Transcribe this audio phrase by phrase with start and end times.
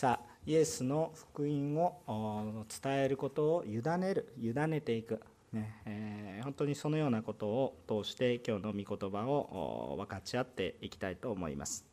[0.00, 5.20] さあイエスの福音を伝えることを委ねる委ねていく、
[5.52, 11.89] ねえー、本当にそのようなことを通して今日の御言葉を分かち合っていきたいと思います。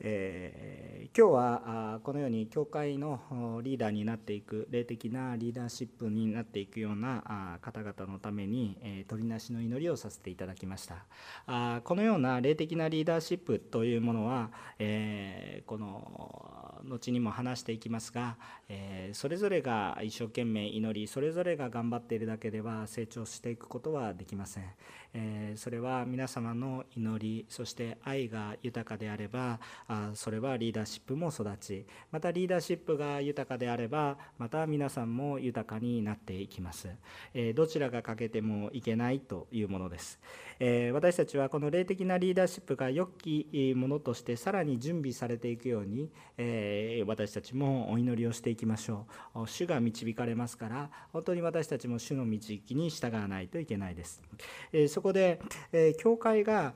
[0.00, 11.06] えー、今日はこのように教会のリーダーになっていく霊的なリーダーシップになっていくような方々のために、えー、取りなしの祈りをさせていただきました。
[11.46, 18.36] あこのような霊的なリーダーシップというものは、えー、この後にも話していきますが、
[18.68, 24.64] えそれぞれが一生懸命祈りそれぞれが頑張っているだけでは成長していくことはできません、
[25.14, 36.88] えそれは皆様の祈りそして愛が豊かであればあそれはリーダーシップも育ちまたリーダーシップが豊かであればまた皆さんも豊かになっていきます、
[37.32, 40.18] えどちらが欠けてもいけないというものです、
[40.58, 49.46] え私たちはこの霊的なリーダーシップが良きものとしてさらに準備されていくように、え私たちもお祈りをしていきましょう。
[49.46, 54.20] 主が導かれますから本当に私たちも主の導きに従わないといけないです、
[54.72, 55.38] えそこで、
[55.72, 56.74] え教会が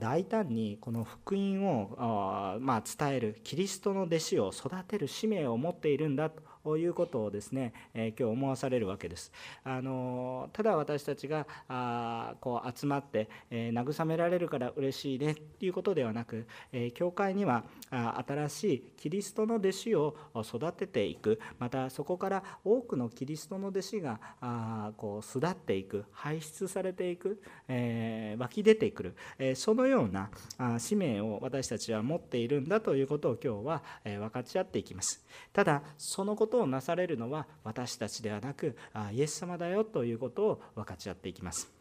[0.00, 6.42] 大胆にこの福音をま、伝えるキリストの弟子を育てる使命を持っているんだと。
[6.78, 9.32] いうことをですね、え今日思わされるわけです。
[9.64, 35.24] あのただ私たちがあこう集まって、え慰められるから嬉しいねっていうことではなく、え教会にはあ新しいキリストの弟子を育てていくまたそこから多くのキリストの弟子があこう巣立っていく輩出されていく、え湧き出てくる、えそのようなあ使命を私たちは持っているんだということを今日は、え分かち合っていきます。
[35.52, 38.76] ただそのこととをなされるのは私たちではなく
[39.12, 41.72] イエス様だよということを分かち合っていきます。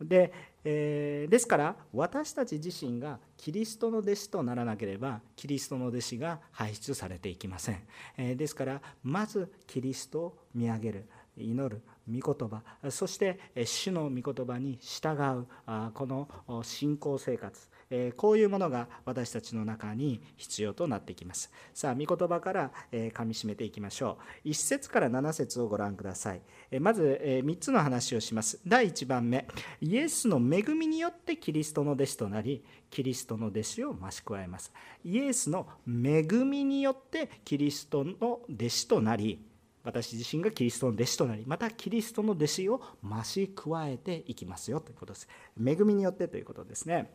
[0.00, 0.32] で,、
[0.62, 7.82] えー、ですから私たち自身がキリストの弟子とならなければキリストの弟子が輩出されていきません、
[8.16, 15.46] えー、ですからまずキリストを見上げる祈る御言葉そして主の御言葉に従う
[15.94, 16.28] この
[16.62, 17.68] 信仰生活
[18.16, 21.50] こういうものが私たちの中に必要となってきます。
[21.72, 24.48] さあ、御言葉から、え噛みしめていきましょう。
[24.48, 26.42] 1節から7節をご覧ください。
[26.80, 28.60] まず、え3つの話をします。
[28.66, 29.46] 第1番目、
[29.80, 34.72] イエスの恵みによってキリストの弟子となり、キリストの弟子を増し加えます。
[35.04, 39.48] イエスの恵みによってキリストの弟子となり、
[39.88, 45.28] 私自身がキリストの弟子となりまたキリストの弟子を増し加えていきますよということです
[45.58, 47.10] 恵みによってということですね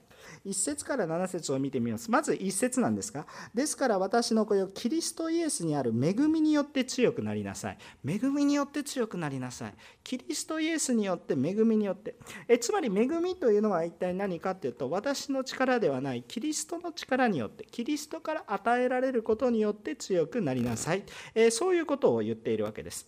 [0.46, 2.10] 1節から7節を見てみます。
[2.10, 7.78] まず1節なんですがですから私の子よキリストイエスにある恵みによって強くなりなさい。
[8.06, 9.74] 恵みによって強くなりなさい。
[10.04, 12.16] キリストイエスによって恵みによって。
[12.48, 21.04] えつまり恵みというのは一体何かっていうと私の力ではないキリストの力によってキリストから与えられることによって強くなりなさい、
[21.36, 23.08] えそういうことを言っているわけです。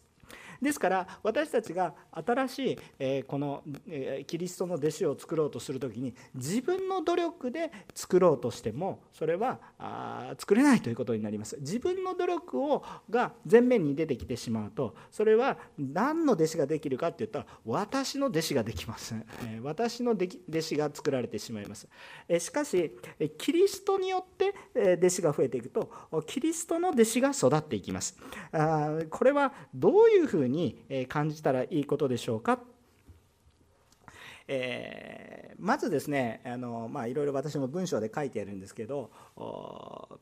[0.61, 11.57] ですから私たちが新しい、えこの、えキリストの弟子を作ろうとする時に自分の努力で作ろうとしてもそれはあ作れないということになります。
[11.59, 20.27] 自分の努力をが前面に出てきてしまうとそれは何の弟子ができるかって言ったら私の弟子ができます、え私の弟
[20.61, 21.87] 子が作られてしまいます、
[22.27, 22.91] えしかし
[23.37, 24.53] キリストによって
[24.97, 25.89] 弟子が増えていくと
[26.25, 28.17] キリストの弟子が育っていきます。
[28.51, 32.59] あこれはどういうふうに感じたらいいことでしょうか？
[34.47, 39.09] えー、まずですねあの、まあ、いろいろ私も文章で書いてあるんですけど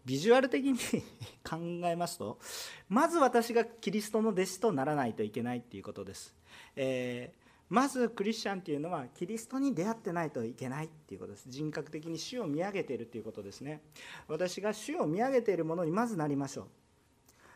[0.06, 0.80] ビジュアル的に
[1.44, 2.40] 考えますと
[2.88, 6.34] まず私がキリストの弟子とならないといけないっていうことです。
[6.76, 11.50] えーまずクリスチャンっていうのはキリストに出会ってないといけないっていうことです。
[11.50, 13.82] 人格的に主を見上げているっていうことですね。
[14.28, 16.68] 私が主を見上げているものにまずなりましょう。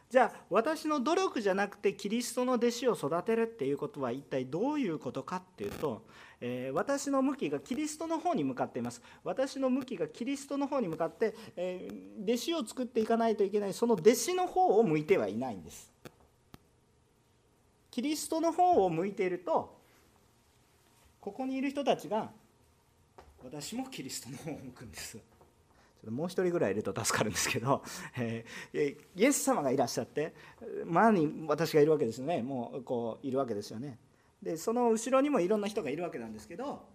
[0.10, 6.06] じゃあ私の努力じゃなくてキリストの弟子を育てるっていうことは一体どういうことかっていうと、
[6.40, 9.02] えー、私の向きがキリストの方に向かっています。
[9.26, 15.92] 私の向きがキリストの方に向かって、えー、弟子を作っていかないといけないその弟子の方を向いてはいないんです。
[17.92, 19.76] キリストの方を向いていると
[21.20, 22.30] ここにいる人たちが
[23.44, 25.18] 私もキリストの方を向くんです。
[26.12, 27.84] もう一人ぐらいいると助かるんですけど、
[28.18, 30.34] えー、イエス様がいらっしゃって
[30.86, 32.42] 前に私がいるわけですよね。
[32.42, 34.00] もうこういるわけですよね。
[34.42, 36.86] でその後ろにもいろんな人がいるわけなんですけど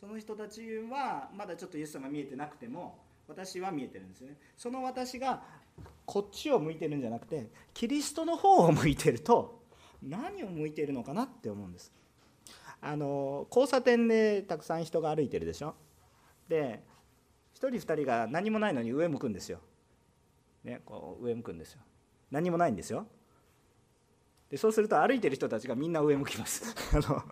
[0.00, 4.36] その人たちはまだちょっとイエス様見えてなくても私は見えてるんですよね。
[4.56, 5.42] その私が
[6.06, 9.62] こっちを向いてるんじゃなくてキリストの方を向いてると
[10.02, 11.92] 何を向いてるのかなって思うんです。
[12.80, 15.74] あの交差点でたくさん人が歩いてるでしょ。
[16.48, 16.82] で
[17.58, 19.58] 人2人が何もないのに上向くんですよ。
[20.64, 21.80] ね、こう上向くんですよ。
[22.30, 23.06] 何もないんですよ。
[24.50, 26.74] でそうすると歩いてる人たちがみんな上向きます。
[26.96, 27.22] あの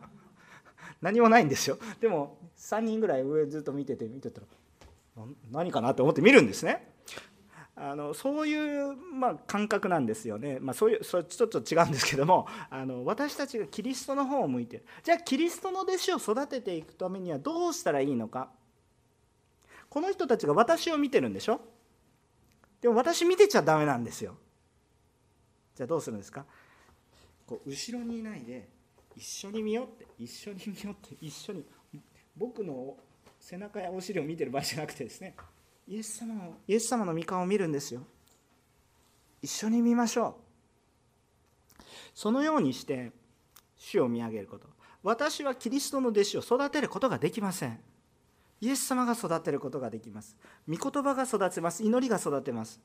[1.01, 1.79] 何もないんですよ。
[2.01, 4.47] でも3人ぐらい上ずっと見てて見てたら
[5.51, 6.95] 何かなと思って見るんですね。
[7.79, 14.85] あのそういう、まあ、感覚なんですよね、まあ、そういうそちょっと違うんですけどもあの私たちがキリストの方を向いてる。
[15.03, 18.51] じゃあキリストの弟子を育てていくためにはどうしたらいいのか。
[19.97, 21.59] この人たちが私を見てるんでしょ？
[22.83, 24.35] でも私見てちゃダメなんですよ。
[25.75, 26.45] じゃあどうするんですか？
[27.47, 28.69] こう後ろにいないで
[29.17, 31.65] 一緒に見ようって一緒に見ようって一緒に
[32.37, 32.95] 僕の
[33.41, 35.35] 背中やお尻を見てる場合じゃなくてですね
[35.89, 38.03] イエス様のイエス様の御顔を見るんですよ。
[39.41, 40.37] 一緒に見ましょ
[41.81, 41.83] う。
[42.13, 43.13] そのようにして
[43.79, 44.69] 主を見上げること。
[45.03, 47.81] 私はキリストの弟子を育てることができません。
[48.61, 50.37] イエス様が育てることができます。
[50.69, 51.83] 御言葉が育てます。
[51.83, 52.81] 祈りが育てます。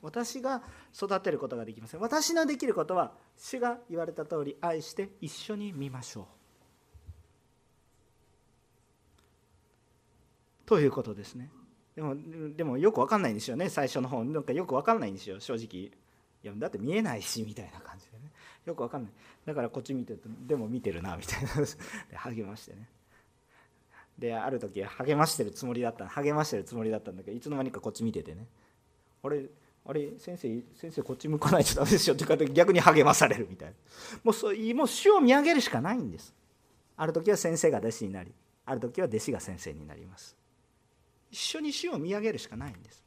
[0.00, 0.62] 私が
[0.94, 2.00] 育てることができません。
[2.00, 6.26] 私のできることは主が言われた通り愛して一緒に見ましょう。
[10.66, 11.50] ということですね。
[11.94, 12.16] でも
[12.56, 13.68] でもよく分かんないんですよね。
[13.68, 14.24] 最初の方。
[14.24, 15.38] なんかよく分かんないんですよ。
[15.38, 15.92] 正直。
[16.44, 18.32] いやだって見えないしみたいな感じでね。
[18.64, 19.12] よく分かんない。
[19.46, 21.50] だからこっち見てるとでも見てるなみたいな。
[22.18, 22.88] 励ましてね。
[24.18, 28.46] である時励ましてるつもりだった励ましてるつもりだったんだけどいつの間にかこっち見ててね。
[29.24, 29.46] あれ
[29.84, 32.14] あれ先生先生こっち向かないとダメですよ。
[32.14, 33.74] って言うか逆に励まされるみたいな。
[34.22, 36.34] もうそうもう主を見上げるしかないんです。
[36.96, 38.32] ある時は先生が弟子になり
[38.64, 40.36] ある時は弟子が先生になります。
[41.30, 43.02] 一緒に死を見上げるしかないんです。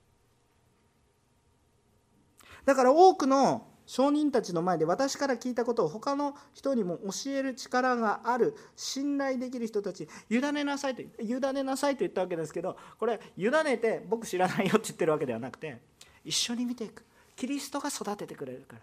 [2.66, 8.56] だから多くの証人たちの前で私から聞いたことを他の人にも教える力がある。
[8.76, 15.80] 信頼できる人たち委ねなさいと委ねなさいと言ったわけですけどこれ委ねて僕知らないよって言ってるわけではなくて
[16.24, 17.04] 一緒に見ていく。
[17.36, 18.82] キリストが育ててくれるから。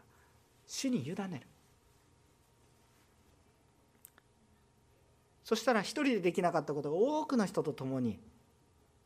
[0.66, 1.40] 主に委ねる
[5.44, 8.18] そしたら一人でできなかったことが多くの人と共に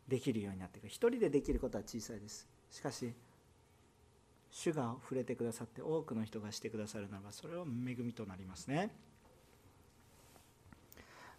[0.06, 0.86] できるようになっていく。
[0.86, 2.46] 一人でできることは小さいです。
[2.70, 3.12] しかし
[4.50, 8.90] 主が触れてくださって多くの人がしてくださるならばそれは恵みとなりますね。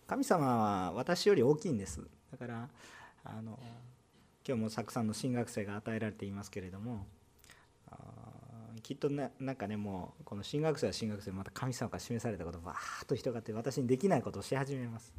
[0.07, 2.01] 神様は私より大きいんです。
[2.31, 2.69] だから
[3.23, 3.59] あの
[4.47, 7.05] 今日もたくさんの新学生が与えられていますけれども
[8.83, 15.13] きっとねなんかねもうこの新学生は新学生また神様から示されたことをバーッと人がって私にできないことをし始めます。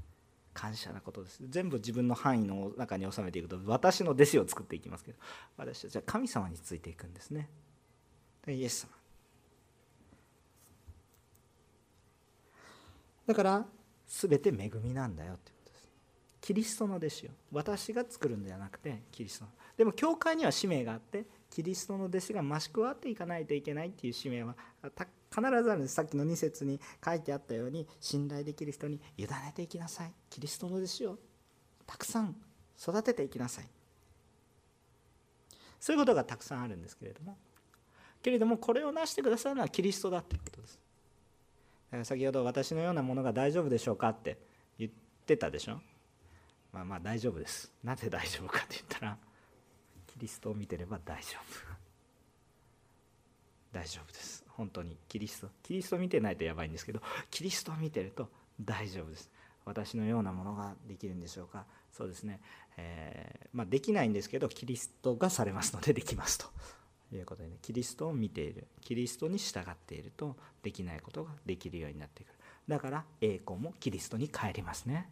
[0.55, 1.41] 感謝なことです。
[1.49, 5.19] 全部自分の範囲の中に収めていくと私の弟子を作っていきますけど
[5.57, 7.49] 私たちは神様についていくんですね。
[8.55, 8.99] イエス様。
[13.27, 13.67] だから
[14.07, 15.89] 全て恵みなんだよってことです。
[16.41, 19.51] キリストの弟子を私が作るんではなくてキリストの。
[19.77, 25.95] でも教会には使命があってキリストの弟子が増し加わっていかないといけないっていう使命は必ずあるんです。
[25.95, 30.13] さっきの2節に書いてあったように信頼できる人に委ねていきなさい。
[30.31, 31.19] キリストの弟子を
[31.87, 32.35] たくさん
[32.81, 33.69] 育てていきなさい。
[35.79, 37.37] そういうことがたくさんあるんですけれども
[38.23, 40.79] けれどもこれを成してくださるのはキリストだということです。
[41.89, 44.39] だから先ほど私のようなものが大丈夫でしょうかって
[44.79, 44.91] 言っ
[45.27, 45.81] てたでしょ。
[46.73, 47.73] まあまあ大丈夫です。
[47.83, 49.17] なぜ大丈夫かって言ったら
[50.07, 51.79] キリストを見てれば大丈夫。
[53.73, 54.45] 大丈夫です。
[54.49, 54.97] 本当に。
[55.09, 57.01] キリストキリスト見てないとやばいんですけど
[57.31, 58.29] キリストを見てると
[58.61, 59.31] 大丈夫です。
[59.65, 61.65] 私のようなものができるんでしょうか。
[61.93, 62.41] そうですね、
[62.77, 66.47] えー、まあ、できないんですけどキリストがされますのでできますと。
[67.17, 68.67] いうことでねキリストを見ている。
[68.81, 72.33] キリストに従っているとできないことができるようになってくる。
[72.69, 75.09] だから栄光もキリストに帰りますね。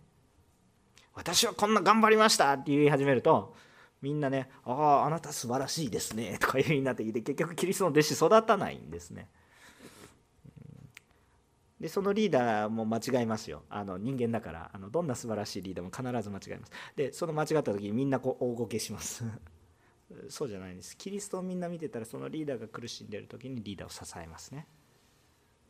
[1.14, 3.54] 私はこんな頑張りましたって言い始めると
[4.02, 9.30] みんなね「あああなた素晴らしいですね」とかいうふうになってきて結局キリストの弟子育たないんですね。
[11.80, 13.62] でそのリーダーも間違いますよ。
[13.68, 16.72] あの人間だからあのどんな素晴らしいリーダーも必ず間違います。
[16.96, 19.24] でその間違った時にみんなこう大ごけします。
[20.28, 20.96] そうじゃないんです。
[20.96, 24.66] キリストをみんな見てたらそのリーダーが苦しんでる時にリーダーを支えますね。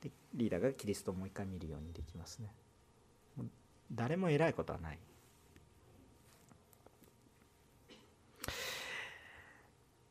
[0.02, 2.52] でリーダーがキリストをもう一回見るようにできますね。
[3.92, 4.98] 誰も偉いことはない。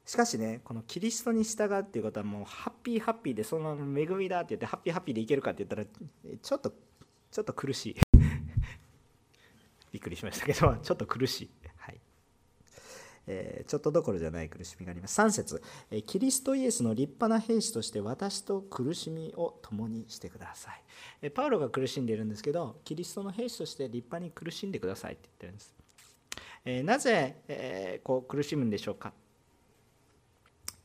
[0.06, 5.86] しかしねこのキリストに従うっていうことはもうハッピーハッピーでその恵みだって言ってハッピーハッピーでいけるかって言ったら
[6.42, 6.72] ちょっと
[7.32, 7.96] ちょっと苦しい。
[9.92, 11.65] びっくりしましたけどちょっと苦しい、はい。
[13.28, 15.20] えー、ちょっとどころじゃない苦しみがあります。
[15.20, 20.84] 3節、えキリストイエスの立派な兵士として私と苦しみを共にしてください、
[21.22, 25.76] えパウロが苦しんでいるんですけどキリストの兵士として立派に苦しんでくださいって言ってるんです、
[26.66, 29.14] えー、なぜ、えー、こう苦しむんでしょうか。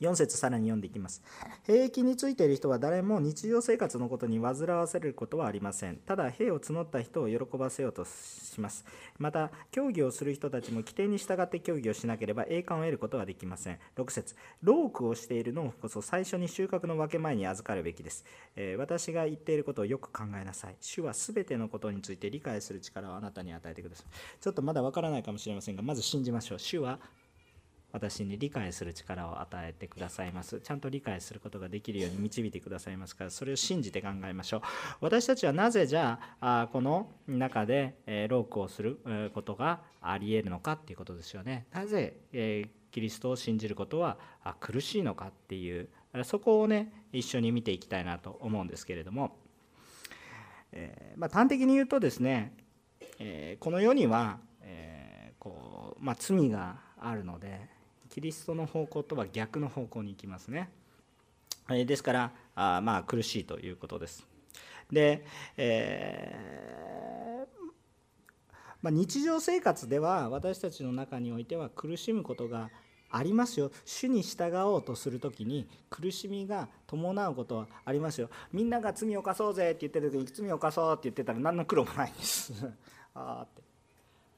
[0.01, 1.23] 4節さらに読んでいきます。
[1.65, 5.97] 兵役についている人は誰も日常生活のことに煩わせることはありません。
[5.97, 8.85] ただ兵を募った人を喜ばせようとします。
[9.19, 13.79] また競技をする人たちも規定に従って競技をしなければ栄冠を得ることはできません。
[13.97, 14.35] 6節。
[14.63, 18.25] ロークをしているのこそ最初に収穫の分け前に預かるべきです、
[18.57, 20.77] えー、私が言っていることをよく考えなさい。
[20.81, 24.07] 主は全てのことについて理解する力をあなたに与えてください。
[24.41, 26.59] ちょっとまだわからないかもしれませんがまず信じましょう。
[26.59, 26.99] 主は
[27.93, 30.61] 私に理解する力を与えてくださいます。
[30.61, 34.61] ちゃんと理解することができるように導いてくださいますからそれを信じて考えましょう。
[35.01, 37.95] 私たちはなぜじゃあこの中で
[38.29, 38.99] ロークをする
[39.35, 41.67] ことがありえるのかっていうことですよね。
[41.73, 42.17] なぜ
[42.91, 44.19] キリストを信じることは
[44.61, 45.89] 苦しいのかっていう
[46.25, 49.37] そこをね一緒に見ていきたいなと思うんですけれども、
[50.73, 52.53] え、まあ、端的に言うとですね、
[53.19, 57.69] え、この世には、えー、こうまあ、罪があるので
[58.11, 60.71] キリストの方向とは逆の方向に行きますね。
[61.69, 64.27] ですからあまあ苦しいということです。
[64.91, 65.25] で、
[65.57, 67.67] えー、
[68.83, 72.71] まあ、日常生活では私たちの中においては苦しむことが
[73.11, 82.53] ありますよ主に従おうとする時に苦しみが伴うことはありますよみんなが罪を犯そうぜって言ってる時に罪を犯そうって言ってたら何の苦労もないんです
[83.15, 83.63] ああって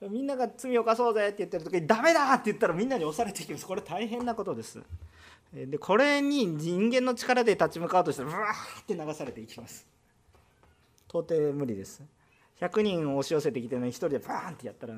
[0.08, 3.66] みんなが罪を犯そうぜって言ってる時にダメだって言ったらみんなに押されていきます。
[3.66, 4.80] これ大変なことです。
[5.52, 9.86] でこれに人間の力で立ち向かうとしたらブワーって流されていきます。
[11.08, 12.02] 到底無理です。
[12.60, 14.94] 100人押し寄せてきてね1人でバーンってやったら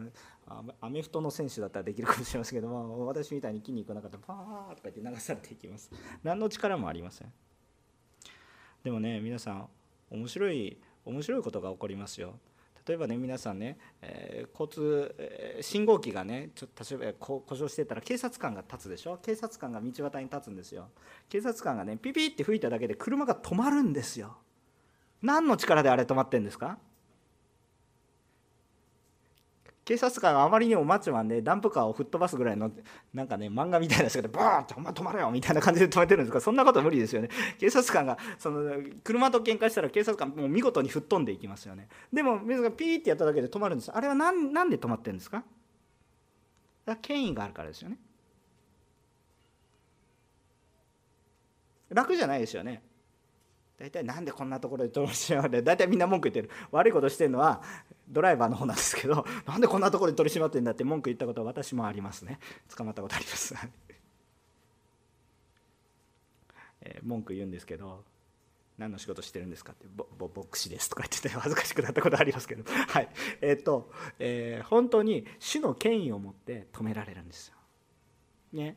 [0.81, 5.91] アメフトの選手だったらできるかもしれませんけども私みたいに筋肉なかったらパーとか言って流されていきます。
[6.23, 7.33] 何の力もありません。
[8.85, 9.69] でもね皆さん
[10.11, 12.39] 面白い面白いことが起こりますよ。
[12.87, 19.19] 例えばね皆さんね、えー、交通、えー、信号機がねちょっと例えば故障してたら警察官が立つでしょ？
[19.23, 20.89] 警察官が道端に立つんですよ。
[21.29, 24.37] 警察官がねピピって吹いただけで車が止まるんですよ。
[25.23, 26.79] 何の力であれ止まってんですか？
[29.85, 32.71] 警察官があまりにもマッチョマンでダンプカーを吹っ飛ばすぐらいの
[33.13, 37.29] なんかね漫画みたいな人でバーンって「お前止まれよ」みたいな感じで止めてるんですからそんなこと無理ですよね。
[37.59, 41.89] 警察官がその車と喧嘩したら警察官もう見事に吹っ飛んでいきますよね。
[42.13, 43.91] でも水がピーってやっただけで止まるんです。
[43.93, 45.45] あれは何何で止まってるんですか？
[47.03, 47.99] 権威があるからですよね。
[51.91, 52.83] 楽じゃないですよね。
[53.79, 56.51] 大体なんでこんなところで取り締まって大体みんな文句言ってる。
[56.71, 57.63] 悪いことしてるのは
[58.09, 62.39] ドライバーの方なんですけど なんでこんなところで取り締まってんだって文句言ったことは私もありますね。
[62.75, 63.55] 捕まったことあります。
[66.83, 68.05] え、文句言うんですけど
[68.77, 72.65] 何の仕事してるんですかってボボボクシですとか言ってて恥ずかしくなったことありますけど。
[72.71, 73.09] はい。
[73.41, 77.57] えっ、と、えー、本当に主の権威を持って止められるんですよ。
[78.53, 78.77] ね。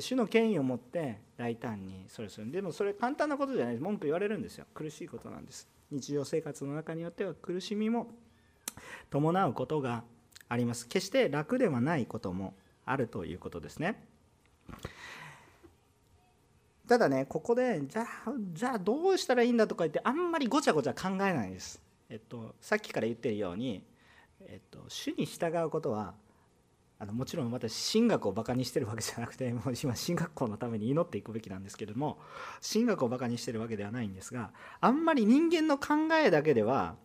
[0.00, 2.50] 主の権威を持って大胆にそれする。
[2.50, 3.84] でもそれ簡単なことじゃないです。
[3.84, 4.66] 文句言われるんですよ。
[4.74, 5.68] 苦しいことなんです。
[5.90, 8.10] 日常生活の中によっては苦しみも
[9.10, 10.04] 伴うことが
[10.48, 10.86] あります。
[10.88, 12.54] 決して楽ではないことも
[12.84, 14.02] あるということですね。
[16.88, 21.82] ただねここでじゃあじゃあどうしたらいいんだとか言ってあんまりごちゃごちゃ考えないです。
[22.08, 23.82] えっとさっきから言ってるように
[24.42, 26.14] えっと主に従うことは
[26.98, 32.18] あのもちろん私進学をバカにしてるわけじゃなくてもう今進学校のために祈っていくべきなんですけれども
[32.62, 36.96] 進学をバカにしてるわけではないんですがあんまり人間の考えだけでは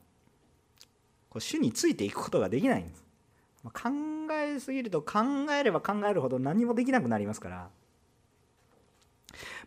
[1.32, 3.04] こう主についていくことができないんです。
[3.64, 3.90] ま考
[4.34, 5.20] えすぎると考
[5.58, 7.70] えれば考えるほど何もできなくなりますから。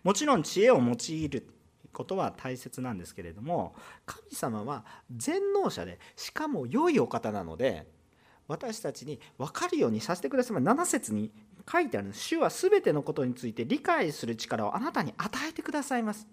[0.02, 1.49] もちろん知恵を用いる
[1.92, 4.85] ことは大切なんですけれども神様は
[5.16, 7.87] 全能者でしかも良いお方なので
[8.47, 10.56] 私たちに分かるようにさせてください。
[10.59, 11.33] 7節に
[11.71, 16.26] 書いてある主は全てのことについて理解する力をあなたに与えてくださいます。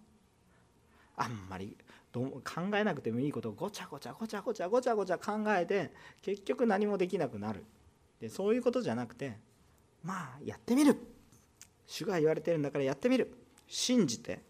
[1.15, 1.77] あんまり
[2.11, 2.41] ど考
[2.75, 5.91] えなくてもいいことをごちゃごちゃごちゃごちゃごちゃごちゃ考えて
[6.21, 7.63] 結局何もできなくなる。
[8.19, 9.37] でそういうことじゃなくて
[10.03, 10.97] まあやってみる。
[11.87, 13.33] 主が言われてるんだからやってみる。
[13.67, 14.41] 信じて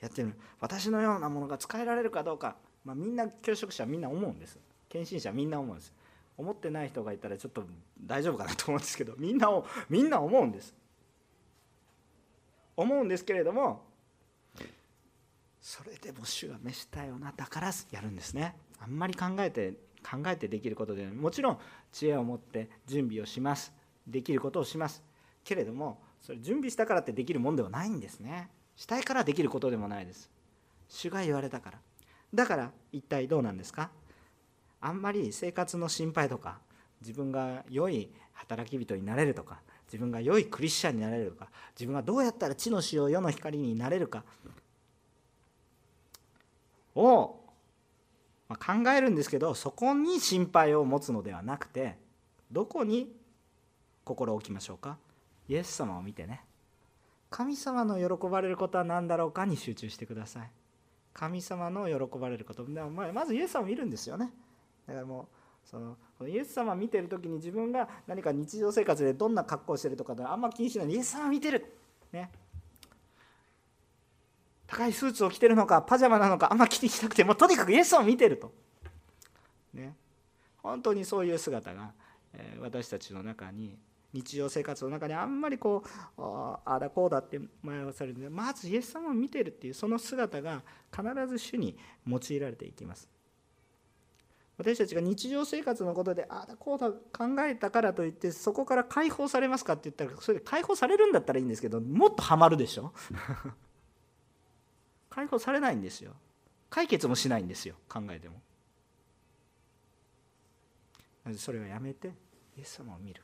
[0.00, 0.36] やってみる。
[0.60, 4.58] 私のようなものが使えられるかどうか、まあ、みんな教職者みんな思うんです。
[4.88, 5.92] 献身者みんな思うんです。
[6.36, 7.64] 思ってない人がいたらちょっと
[8.00, 10.74] 大丈夫かなと思うんですけどみんなをみんな思うんです。
[12.76, 13.84] 思うんですけれども
[15.62, 18.56] それでも主が召したよなだからやるんですね。
[18.80, 21.58] あんまり考えて考えてできることでもちろん
[21.92, 23.72] 知恵を持って準備をします。
[24.06, 25.04] できることをします。
[25.44, 28.50] けれどもそれ準備したからってできるもんではないんですね。
[28.74, 30.28] したいからできることでもないです。
[30.88, 31.78] 主が言われたから。
[32.34, 33.90] だから一体どうなんですか？
[34.80, 36.58] あんまり生活の心配とか
[37.00, 44.24] 自分が良い働き人になれるとか自分が良いクリスチャンになれるとか自分がどうやったら地の塩世の光になれるか
[46.94, 47.40] を
[48.48, 51.96] 考えるんですけどそこに心配を持つのではなくて
[52.50, 53.10] どこに
[54.04, 54.98] 心を置きましょうか？
[55.48, 56.44] イエス様を見てね。
[57.30, 60.50] 神様の喜ばれることは何だろうかに集中してください。
[61.14, 62.64] 神様の喜ばれること。
[62.64, 64.30] まずイエス様を見るんですよね。
[64.86, 65.26] だからもう
[65.64, 65.96] その
[66.28, 71.64] イエス様を見てる時に自分が何か日常生活でどんな格好をしてるとかあんま気にしないでイエス様を見てる！
[72.12, 72.30] ね。
[74.72, 78.52] 高いスーツを着てるのかパジャマなのかあんま気にしなくてもとにかくイエスを見てると、
[79.74, 79.94] ね、
[80.62, 81.92] 本当にそういう姿が、
[82.32, 83.76] え私たちの中に
[84.14, 85.84] 日常生活の中にあんまりこ
[86.16, 91.76] うああだこうだって迷わされるのでまずイエス様を見てるっていうその姿が必ず主に
[92.06, 93.08] 用いられていきます。
[94.58, 96.96] 私たちが日常生活のことでああだこうだ考
[97.46, 102.92] えたからといってそこから解放されますかって言ったらそれで解放されるんだったらいいんですけどもっとハマるでしょ。
[105.14, 106.12] 解放されないんですよ。
[106.70, 107.74] 解決もしないんですよ。
[107.86, 108.40] 考えても。
[111.36, 112.08] それをやめて。
[112.56, 113.22] イエス様を見る。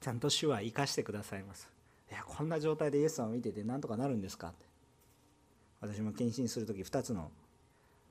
[0.00, 1.68] ちゃんと主は生かしてくださいます。
[2.10, 4.48] いやこんな状態でイエス様を見てて何とかなるんですか？
[4.48, 4.64] って
[5.80, 7.30] 私も献身する時2つの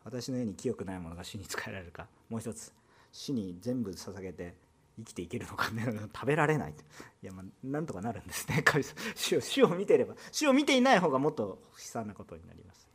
[0.04, 2.08] 私のように清くないものが主に使えられるか。
[2.30, 2.72] もう一つ
[3.12, 4.54] 主に全部捧げて
[4.98, 5.86] 生きていけるのかね？
[6.14, 6.72] 食べられない。
[6.72, 8.64] いやまあなんとかなるんですね。
[9.16, 12.88] 主を主を見てれば主を見ていない方がもっと悲惨なことになります。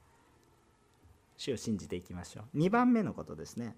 [1.36, 2.58] 主を信じていきましょう。
[2.58, 3.76] 2番目のことですね。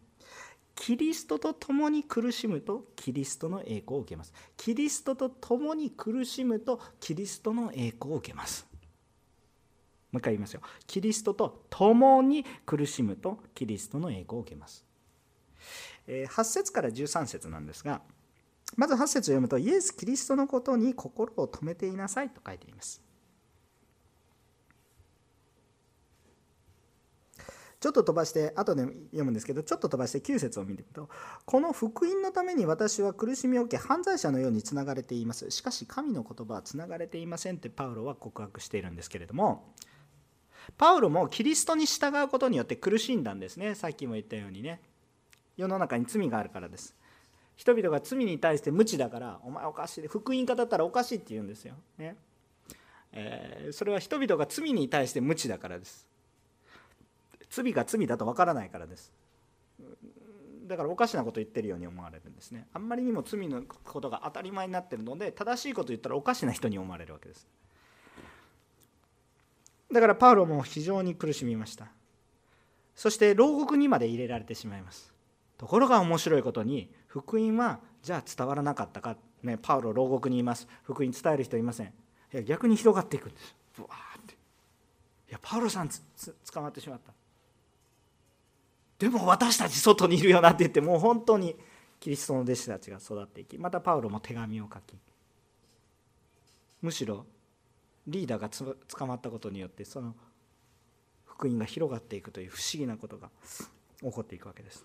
[0.75, 4.33] キリストと共に苦しむとキリストの栄光を受けます。
[4.57, 8.67] キリストと共に苦しむとキリストの栄光を受けます。
[10.11, 14.85] もう一回言いますよキリストと共に苦しむとキリストの栄光を受けます。
[16.07, 18.03] 8節から13節なんですが
[18.77, 23.03] まず8節を読むとイエス・キリストのことに心を止めていなさいと書いています。
[27.81, 31.11] ちょっと飛ばして後で読むんですけどちょっと飛ばして9節を見てみると
[31.45, 35.51] この福音のために私は苦しみを受け犯罪者のようにつながれています。
[35.51, 39.75] しかし神の言葉はつながれていませんってパウロは告白しているんですけれども
[40.79, 43.75] パウロもキリストに従うことによって苦しんだんですね。
[43.75, 44.81] さっきも言ったようにね。
[45.59, 46.97] 世の中に罪があるからです。
[47.57, 52.17] 人々が罪に対して無知だからお前おかしい福音家だったらおかしいって言うんですよ、ね。
[53.13, 56.09] えー、それは人々が罪に対して無知だからです。
[57.49, 59.13] 罪が罪だとわからないからです。
[60.67, 62.67] だからおかしなこと言ってるように思われるんですね。
[62.73, 67.47] あんまりにも罪のことが当たり前になってるので正しいこと言ったらおかしな人に思われるわけです。
[69.93, 71.87] だからパウロも非常に苦しみました。
[72.97, 75.13] そして牢獄にまで入れられてしまいます。
[75.59, 80.67] ところが面白いことに福音はじゃあ伝わらなかったか、ね、パウロ牢獄にいます。
[80.83, 81.87] 福音伝える人いません。
[81.87, 81.91] い
[82.33, 83.55] や逆に広がっていくんです。
[83.77, 84.35] ブワーって。
[84.35, 84.37] い
[85.31, 87.13] やパウロさん捕まってしまった。
[88.99, 91.55] でも私たち外にいるよなって言ってもう本当に
[92.01, 94.99] キリストの弟子たちが育っていきまたパウロも手紙を書き。
[96.83, 97.27] むしろ
[98.09, 100.17] リーダーが捕まったことによってその
[101.25, 103.31] 福音が広がっていくという不思議なことが
[104.03, 104.85] 起こっていくわけです。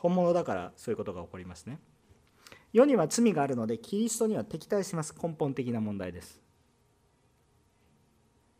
[0.00, 1.78] 本物だからそういうことが起こりますね。
[2.72, 5.14] 世には罪があるのでキリストには敵対します。
[5.22, 6.40] 根本的な問題です。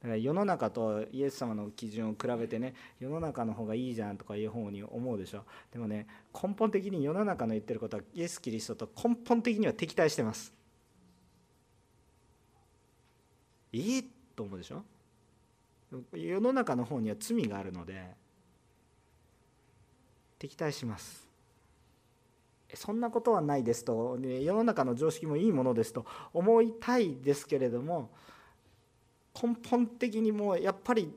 [0.03, 5.45] だから世の中とイエス様の基準を比べてね世の中の方がいいじゃんとかいう方に思うでしょ。
[5.73, 10.53] でもね根本的に世の中の言ってることはイエス・キリストと根本的には敵対してます。
[13.73, 14.83] いいと思うでしょ。
[16.13, 18.15] 世の中の方には罪があるので
[20.39, 21.30] 敵対します。
[22.75, 24.19] そんなことはないですと。
[24.19, 26.05] 世の中の常識もいいものですと。
[26.33, 28.11] 思いたいですけれども
[29.41, 31.13] 根本的にもうやっぱり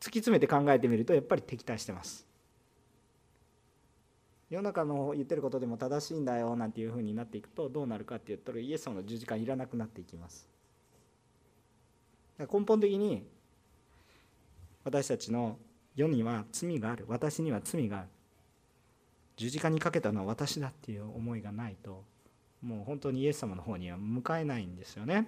[0.00, 2.26] 突き詰めて考えてみるとやっぱり敵対してます。
[4.50, 10.46] 世の中の言ってることでも正しいんだよなんていうふうになっていくとどうなるかって言ったらイエス様の十字架いらなくなっていきます。
[12.38, 13.26] 根本的に
[14.84, 15.56] 私たちの
[15.96, 17.04] 世には罪がある。
[17.08, 18.08] 私には罪がある。
[19.36, 22.04] 十字架にかけたのは私だっていう思いがないと
[22.62, 25.26] もう本当にイエス様の方には向かえないんですよね。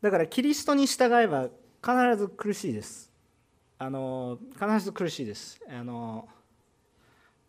[0.00, 1.48] だからキリストに従えば
[1.82, 3.10] 必ず苦しいです。
[3.78, 5.60] あの必ず苦しいです。
[5.68, 6.28] あの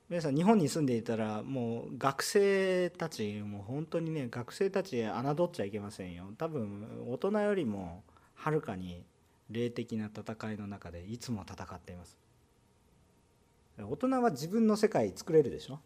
[0.10, 6.26] 皆さん日本に住んでいたらもう学生たちもう本当にね学生たち侮っちゃいけませんよ。
[6.38, 8.04] 多分大人よりも
[8.36, 9.06] はるかに
[9.50, 12.17] 霊的な戦いの中でいつも戦っています。
[13.88, 15.80] 大人は自分の世界作れるでしょ？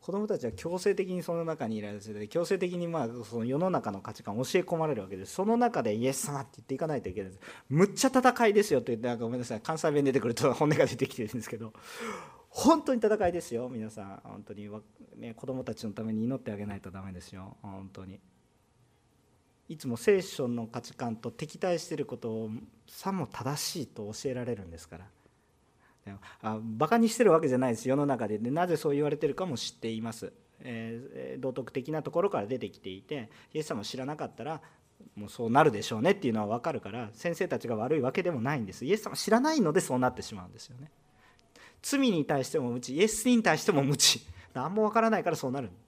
[0.00, 5.34] 子供たちは強制的にその中にいられて強制的にまあその世の中の価値観を教え込まれるわけです。
[5.34, 7.40] その中でイエス様って言っていかないといけないです。
[7.68, 11.72] むっちゃ戦いですよって言ってなんかごめんなさい関西弁出てくると本音が出てきてるんですけど。
[12.50, 14.20] 本当に戦いですよ皆さん。
[14.24, 14.70] 本当に、
[15.16, 17.56] ね、子供たちのために祈ってあげないとダメですよ。
[17.60, 18.18] 本当に。
[19.68, 22.50] いつも聖書の価値観と敵対してることを
[22.86, 25.06] さも正しいと教えられるんですから。
[26.42, 28.38] あバカにしてるわけじゃないです世の中で。
[28.38, 34.60] でなぜそう言われてるかも知っています、えー、道徳的なところから出てきていてイエス様を知らなかったら
[35.14, 38.84] もうそうなるでしょうねっていうのは分かるから先生たちが悪いわけでもないんです。
[38.84, 40.90] イエス様知らないのでそうなってしまうんですよね。
[41.82, 45.68] 罪に対しても無知イエスに対しても無知何も分からないからそうなる。
[45.68, 45.85] んです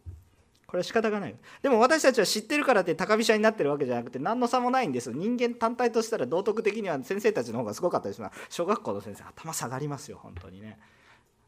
[0.68, 1.34] これは仕方がない。
[1.62, 8.20] でも私たちは知ってるからって高飛車になってるわけじゃなくて何の差もないんです人間単体としたら道徳的には先生たちの方がすごかったです。
[8.20, 10.78] が小学校の先生頭下がりますよ本当にね。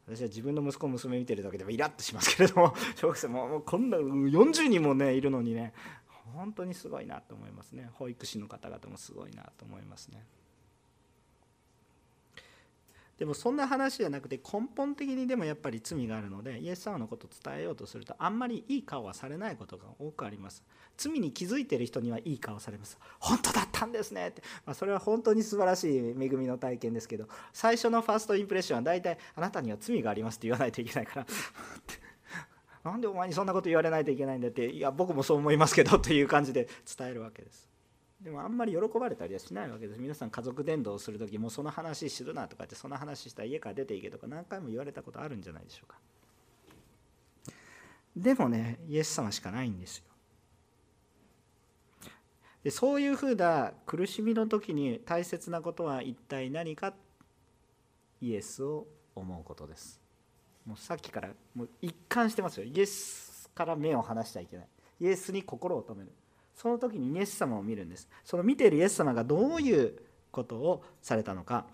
[0.07, 2.75] 私は自分の息子娘見てるだけでもイラッとしますけれども。
[2.97, 5.75] 小学生もうこんな40人もねいるのにね。
[6.35, 7.91] 本当にすごいなと思いますね。
[7.95, 10.25] 保育士の方々もすごいなと思いますね。
[13.21, 20.65] でもそんな話じゃなくて根本的にでもやっぱり罪があるのでイエス様のことを伝えようとするとあんまりいい顔はされないことが多くあります。
[20.97, 22.99] 罪に気づいている人にはいい顔されます。
[23.19, 31.27] 本当だったんですねって、まあ、それは本当に素晴らしい恵みの体験ですけど最初のファーストインプレッションは大体あなたには罪がありますって言わないといけないから。
[32.91, 37.70] なんでお前にそんなこと言われないといけないんだっていや僕もそう思いますけどという感じで伝えるわけです。
[38.23, 40.01] でもあんまり喜ばれたりはしないわけです。
[40.01, 45.99] 皆さん家族伝道する時もうその話するなとかってその話したら家から出ていけとか何回も言われたことあるんじゃないでしょうか。
[48.15, 50.05] でもねイエス様しかないんですよ。
[52.63, 56.93] でそういうふうな苦しみの時に大切なことは一体何か？
[58.21, 59.99] イエスを思うことです。
[60.67, 62.67] もうさっきからもう一貫してますよ。
[62.67, 64.69] イエスから目を離しちゃいけない。
[65.01, 66.13] イエスに心を止める。
[66.61, 68.07] その時にイエス様を見るんです。
[68.23, 69.95] その見ているイエス様がどういう
[70.31, 71.65] ことをされたのか。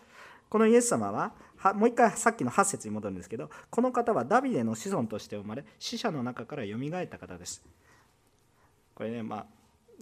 [0.49, 1.33] このイエス様は
[1.75, 7.64] もう一回さっきの8節に戻るんですけどこの方はダビデの子孫として生まれ死者の中からよみがえった方です。
[8.94, 9.46] これねまあ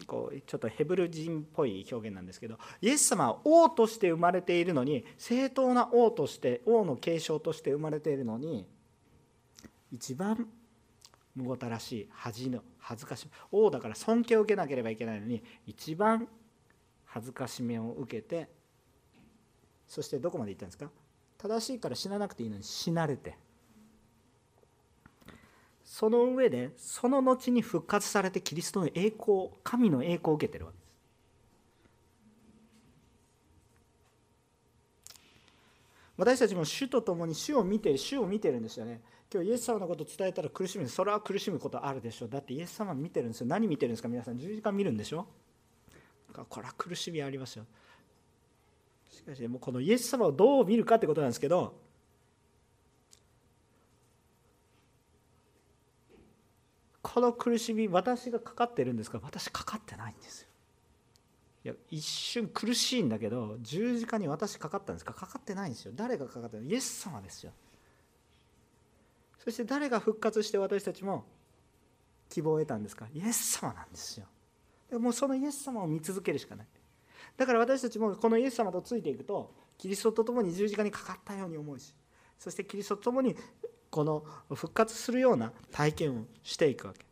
[0.06, 8.66] こうちょっとヘブル人っぽい表現なんですけどイエス様は王として生まれているのに正当な王として王の継承として生まれているのに
[9.90, 10.46] 一番
[11.34, 16.28] むごたらしい恥の恥ずかし王だから尊敬を受けなければいけないのに一番
[17.04, 18.48] 恥ずかしめを受けて
[19.88, 20.90] そしてどこまで行ったんですか？
[21.38, 23.36] 正しいから死ななくていいのに死なれて。
[25.84, 30.84] その上でその後に復活されてキリストの栄光神の栄光を受けてるわけです。
[36.16, 39.02] 私たちも主と共に主を見て主を見てるんですよね。
[39.34, 40.88] 今日イエス様のことを伝えたら苦しむ。
[40.88, 42.26] それは苦しむことあるでしょ。
[42.26, 43.48] うだってイエス様見てるんですよ。
[43.48, 44.38] 何見てるんですか皆さん。
[44.38, 45.26] 十字架見るんでしょ。
[46.48, 47.64] これは苦しみありますよ。
[49.10, 51.74] しかしもうこのイエス様をどう見るかってことなんですけど
[57.02, 59.18] この苦しみ私がかかってるんですか？
[59.22, 60.48] 私かかってないんですよ。
[61.64, 65.12] いや一瞬苦しいんだけど十字架に私かかったんですか？
[65.12, 65.92] かかってないんですよ。
[65.96, 66.70] 誰がかかってるの？
[66.70, 67.52] イエス様ですよ。
[69.44, 71.24] そして誰が復活して私たちも
[72.30, 73.07] 希望を得たんですか？
[73.14, 74.26] イエス様なんですよ。
[74.90, 76.66] でもうそのイエス様を見続けるしかない。
[77.37, 81.92] だから私たちもこのイエス様とついていくとキリストと共に十字架にかかったように思うし
[82.38, 83.37] そしてキリストと共に
[83.90, 87.04] この復活するような体験をしていくわけ。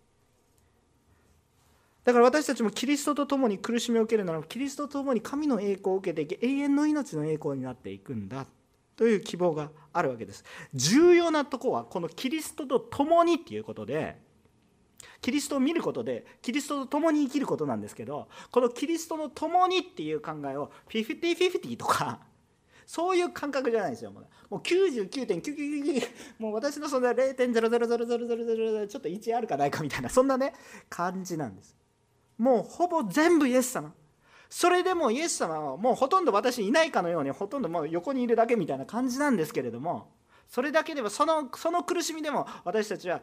[2.04, 8.46] だから私たちもキリストと共に苦しみを受けるならキリストと共に神の栄光を受けていき永遠の命の栄光になっていくんだ。
[9.02, 10.44] という希望があるわけです。
[10.74, 14.16] 重要なとこはこのキリストと共にっていうことで
[15.20, 22.20] キリストを見ることでキリストと共に生きることなんですけどこのキリストの共にっていう考えを50-50とか
[22.86, 24.54] そういう感覚じゃないですよもう。
[24.58, 26.04] 99.999
[26.38, 30.54] もう私のそんな0.00000ちょっと1あるかないかみたいなそんなね
[30.88, 31.76] 感じなんです。
[32.38, 33.92] もうほぼ全部イエス様。
[34.54, 40.10] それでもイエス様はもうほとんど私いないかのようにほとんどもう横にいるだけみたいな感じなんですけれども
[40.46, 43.22] それだけでもそのその苦しみでも私たちは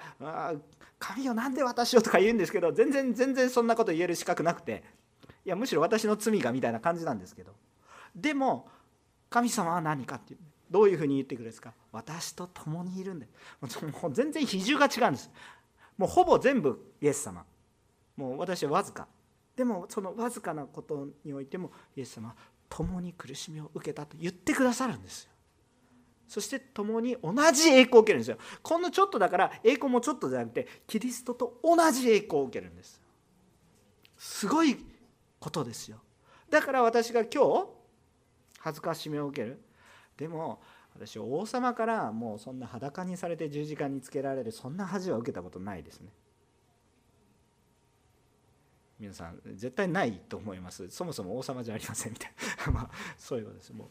[0.97, 4.83] 「神よなんで私を」とか言うんですけど全然全然そんなこと言える資格なくて
[5.45, 7.53] いやむしろ私の罪がみたいな感じなんですけど
[8.15, 8.67] でも
[9.29, 10.39] 神様は何かっていう
[10.71, 11.75] どういうふうに言ってくるんですか？
[11.91, 13.27] 私と共にいるんで
[13.61, 15.29] もう全然比重が違うんです。
[15.95, 17.45] もうほぼ全部イエス様。
[18.17, 19.07] もう私はわずか。
[19.59, 22.35] でもそのわずかなことにおいてもイエス様は
[22.69, 25.31] 共に苦しみを受けたと言ってくださるんですよ。
[26.29, 28.37] そして共に同じ栄光を受けるんですよ。
[28.63, 33.01] このちょっとだから栄光もちょっとじゃなくてキリストと同じ栄光を受けるんです。
[34.17, 34.77] すごい
[35.41, 35.97] ことですよ。
[36.49, 37.67] だから私が今日
[38.59, 39.61] 恥ずかしめを受ける。
[40.15, 40.61] でも
[40.95, 46.13] 私王様からもうそんな裸にされて十字架につけられるそんな恥は受けたことないですね。
[48.99, 50.89] 皆さん絶対ないと思います。
[50.89, 52.31] そもそも王様じゃありませんみたい
[52.67, 52.71] な。
[52.73, 53.73] まあそういうことです。
[53.73, 53.87] もう。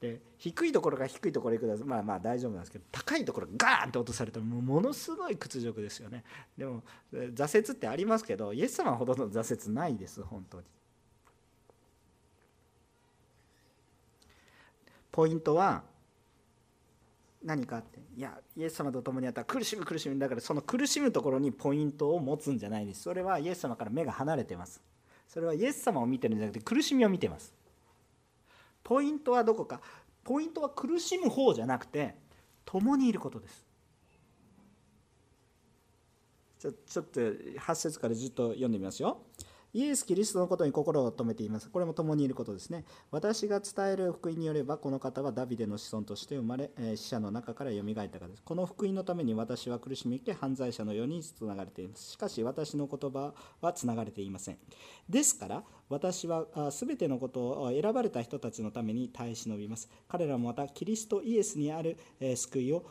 [0.00, 6.24] で低いところが低いところへ行くとまあまあ大丈夫なんですけど高いところガーンと落とされたらもものすごい屈辱ですよね。
[6.58, 10.64] でも挫折ってありますけどイエス様ほどの挫折ないです本当に。
[15.12, 15.84] ポイントは
[17.44, 18.00] 何かって。
[18.16, 20.18] いやイエス様と共にあったら苦しむ苦しむ。
[20.18, 23.02] だからその苦しむところにポイントを持つんじゃないです。
[23.02, 24.80] それはイエス様から目が離れてます。
[25.28, 27.54] それはイエス様を見てるんじゃなくて苦しみを見てます。
[28.84, 29.80] ポイントはどこか。
[30.24, 32.14] ポイントは苦しむ方じゃなくて
[32.64, 33.66] 共にいることです。
[36.60, 39.22] ちょちょっと8節からずっと読んでみますよ。
[39.74, 41.70] イエス・キリストのことに心を留めています。
[41.70, 42.84] これも共にいることですね。
[43.10, 48.42] 私が伝える福音によれば、この方はダビデの子孫として生まれ、死者の中から蘇ったからです。
[48.42, 52.10] この福音のために私は苦しみて犯罪者のようにつながれています。
[52.10, 54.58] しかし私の言葉はつながれていません。
[55.08, 59.90] ですから、私は全てのことを選ばれた人たちのために耐え忍びます。
[60.08, 61.98] 彼らもまたキリストイエスにある
[62.34, 62.84] 救いを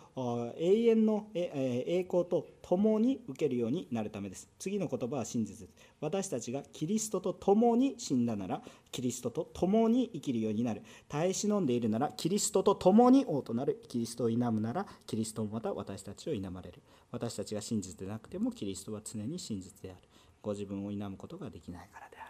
[0.55, 4.47] 永遠の栄光と共に受けるようになるためです。
[4.59, 5.91] 次の言葉は真実です。
[5.99, 8.61] 私たちがキリストと共に死んだなら
[8.91, 20.01] キリストと共に生きるようになる耐え忍んでいるならキリストと共に王となるキリストを否むならキリストもまた私たちを否まれる私たちが真実でなくてもキリストは常に真実である
[20.41, 22.20] ご自分を否むことができないからである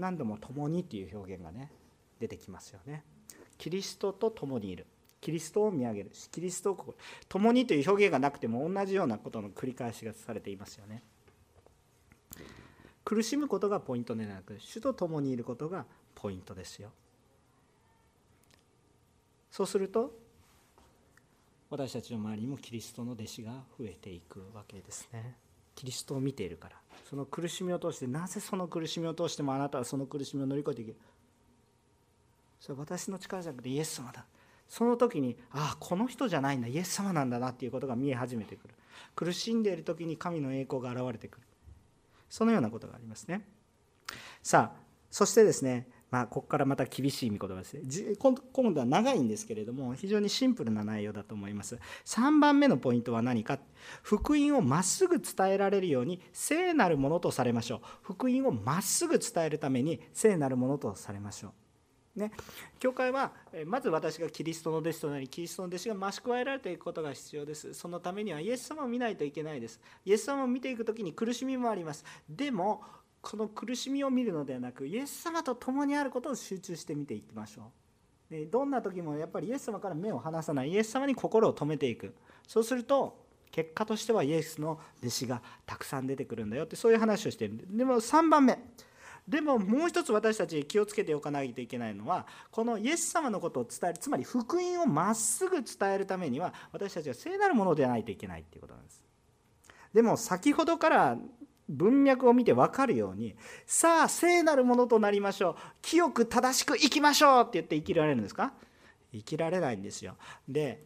[0.00, 1.70] 何度も共にっていう表現がね
[2.18, 3.04] 出てきますよね。
[3.58, 4.86] キリストと共にいる。
[5.20, 6.10] キリストを見上げる。
[6.32, 6.94] キリストを
[7.28, 11.02] 共にという表現がなくても同じようなことの繰り返しがされていますよね。
[13.04, 15.84] 苦しむことがポイントではなく主と共にいることが
[16.14, 16.90] ポイントですよ。
[19.50, 20.14] そうすると
[21.68, 25.36] 私たちの周りにもキリストの弟子が増えていくわけですね。
[25.80, 26.76] キリストを見ているから。
[27.08, 30.96] その苦しみを通してなぜその苦しみを通してもあなたはその苦しみを乗り越えていける？
[32.60, 34.26] それは私の力じゃなくてイエス様だ。
[34.68, 36.68] その時にああこの人じゃないんだ。
[36.68, 38.74] イエス様なんだなっていうことが見え始めてくる。
[39.16, 41.46] 苦しんでいる時に神の栄光が現れてくる。
[42.28, 43.40] そのようなことがありますね。
[44.42, 47.82] さあ、そしてですね、まあ、ここからまた厳しい見言葉ですね。
[48.18, 48.34] 今
[48.74, 51.78] 度は長いんですけれども、非常にシンプルな内容だと思います。
[52.04, 53.58] 3番目のポイントは何か。
[54.02, 57.80] 福音をまっすぐ伝えられるように聖なるものとされましょう。
[58.02, 61.52] 福音をまっすぐ伝えるために聖なるものとされましょう。
[62.16, 62.32] ね、
[62.80, 63.32] 教会は
[63.66, 72.82] まず私がキリストの弟子となりキリストの弟子が増し加えられていくことが必要ですそのためにはイエス様を見ないといけないですイエス様を見ていく時に苦しみもありますでも
[73.20, 77.70] この苦しみを見るのではなくイエス様と共にあることを集中して見ていきましょ
[78.30, 78.32] う。
[78.32, 82.14] でどんな時もやっぱりイエス様から目を離さないイエス様に心を止めていく。
[82.46, 87.66] そうすると結果としてはイエスの弟子がたくさん出てくるんだよってそういう話をしている。
[87.68, 88.58] でも3番目。
[89.28, 99.02] でももう一つ私たち気をつけておかないといけないのはこのイエス様のことを伝えるつまり福音をまっすぐ伝えるためには私たちは聖なるものではないといけないっていうことなんです。
[99.92, 101.18] でも先ほどから
[101.70, 105.54] 文脈を見て分かるようにさあ聖なるものとなりましょう。
[105.80, 108.52] 清く正しく生きましょうって言って生きられるんですか？
[109.12, 110.16] 生きられないんですよ。
[110.48, 110.84] で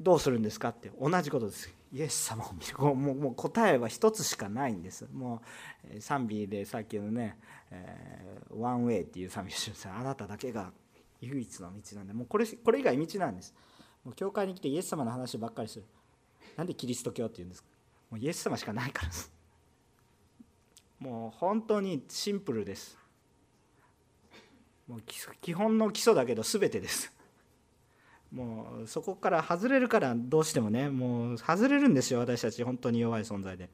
[0.00, 1.72] どうするんですかって同じことです。
[1.92, 2.76] イエス様を見る。
[2.78, 5.06] もうもう答えは一つしかないんです。
[5.12, 5.40] も
[5.96, 7.38] う賛美でさっきのね
[7.70, 10.72] 「えー、ワンウェイ」っていう賛美をしてあなただけが
[11.20, 12.12] 唯一の道なんで。
[12.12, 13.54] もうこれこれ以外道なんです。
[14.04, 15.84] もう教会に来てイエス様の話ばっかりする。
[16.56, 17.68] なんでキリスト教っていうんですか？
[18.10, 19.32] もうイエス様しかないからです。
[20.98, 22.98] もう本当にシンプルです。
[24.88, 25.02] もう
[25.40, 27.12] 基本の基礎だけど全てです。
[28.32, 32.62] もうそこから外れるからどうしてもねもう外れるんですよ私たち。
[32.64, 33.70] 本当に弱い存在で。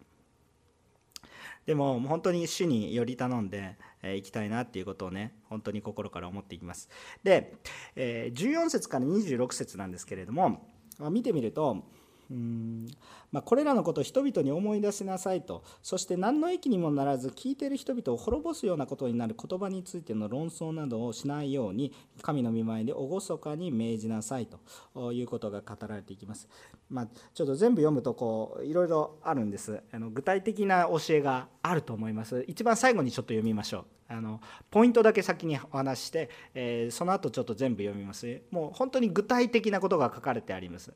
[1.67, 3.79] でも本当に主により頼んで
[4.17, 6.91] いきたいなっていうことをね本当に心から思っていきます。
[7.23, 7.55] で
[7.97, 10.69] 14節から26節なんですけれども
[11.11, 11.85] 見てみると
[12.31, 12.87] うん。
[13.33, 15.65] まあ、これらのことを人々に思い出しなさいと。
[15.83, 25.13] そして何の益にもならず聞いている人々を滅ぼすようなことになる言葉についての論争などをしないように神の御前で厳かに命じなさいと。
[25.13, 26.49] いうことが語られていきます。
[26.89, 29.83] まあ、ちょっと全部読むとこういろいろあるんです。
[29.93, 32.45] あの具体的な教えがあると思います。
[32.47, 33.85] 一番最後にちょっと読みましょう。
[34.09, 38.43] あのポイントだけ先にお話して、えー、その後ちょっと全部読みます。
[38.51, 40.93] もう本当に具体的なことが書かれてあります。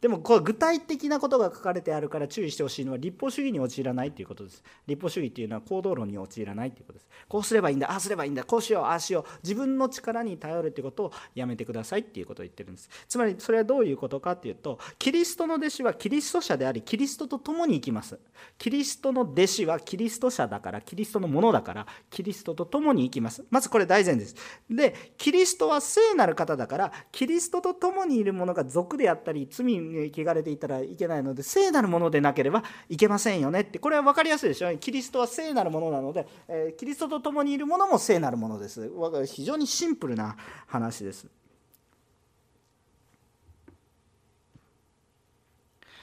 [0.00, 4.62] でもこれ具体的なことが書かれてあるから注意してほしいのは立法主義に陥らないということです。
[4.86, 7.08] 立法主義っていうのは行動論に陥らないということです。
[7.28, 9.38] こうすればいいんだああすればいいんだこうしようああしよう。
[9.42, 12.88] 自分の力に頼るということをやめてくださいっていうことを言ってるんです。
[13.08, 18.18] つまりそれはどういうことかっていうとキリストの弟子はキリスト者でありキリストと共に生きます。
[18.58, 23.44] キリストの弟子はキリスト者だからキリストのものだからキリストと共に生きます。
[23.50, 24.34] まずこれ大前です。
[24.68, 33.78] でキリストは聖なる方だからキリストと共にいる者が俗であったり罪に汚れていたらいけないので聖なるものでなければいけませんよねって。
[33.78, 34.76] これは分かりやすいでしょ？
[34.78, 38.90] キリストは聖なるものなので、え、キリストと共にいるものも聖なるものです。
[39.26, 41.26] 非常にシンプルな話です。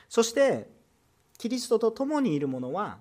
[0.10, 0.70] そして
[1.38, 3.00] キリストと共にいるものは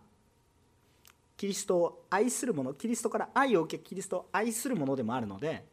[1.36, 5.64] キリストを愛するものキリストから愛を受けキリストを愛するものでもあるので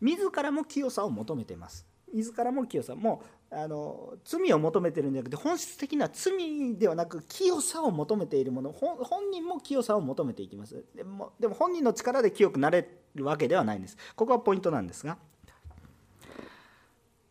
[0.00, 1.86] 自らも清さを求めています。
[2.12, 2.94] 自らも清さ。
[2.94, 8.72] もあの罪を求めてるんじゃなくて本質的な罪ではなく清さを求めているもの。
[8.72, 10.84] 本人も清さを求めていきます。
[10.94, 13.96] でもでも本人の力で清くなれるわけではないんです。
[14.16, 15.16] ここがポイントなんですが。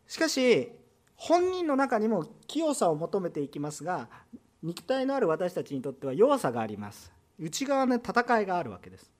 [0.08, 0.72] しかし
[1.16, 4.08] 本人の中にも清さを求めていきますが
[4.62, 7.12] 肉体のある私たちにとっては弱さがあります。
[7.38, 9.12] 内側の戦いがあるわけです。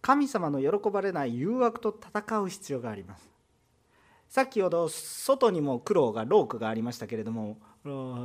[0.00, 3.35] 神様の喜ばれない誘惑と戦う必要があります。
[4.28, 7.58] 先ほど外にも苦労がロークがありましたけれども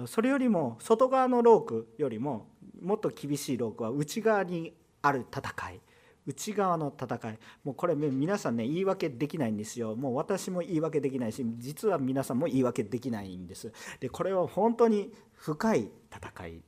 [0.08, 2.48] それよりも外側のロークよりも
[2.82, 5.82] もっと厳しいロークは内側にある戦い。
[6.28, 7.40] 内側の戦い。
[7.64, 9.96] もうこれ皆さんね言い訳できないんですよ。
[9.96, 13.72] もう私も言い訳できないし実は皆さんも言い訳できないんです。
[14.00, 16.62] でこれは本当に深い戦い。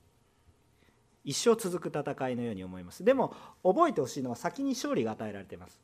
[1.24, 3.04] 一生続く戦いのように思います。
[3.04, 5.80] でも覚えてほしいのは先に勝利が与えられています。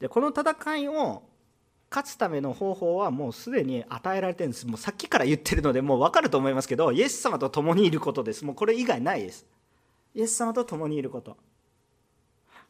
[0.00, 1.22] でこの戦いを
[1.90, 4.66] 勝つための方法はもうすでに与えられてるんです。
[4.66, 8.44] もうさっきから言ってるのでもう分かると思いますけどイエス様と共にいることです。
[8.44, 9.46] もうこれ以外ないです。
[10.14, 11.36] イエス様と共にいること。